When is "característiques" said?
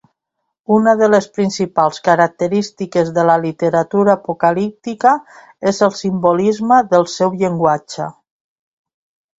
2.07-3.13